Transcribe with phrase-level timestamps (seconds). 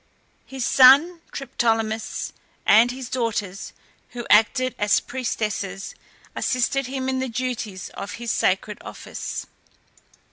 [0.47, 2.33] His son Triptolemus
[2.65, 3.71] and his daughters,
[4.13, 5.93] who acted as priestesses,
[6.35, 9.45] assisted him in the duties of his sacred office.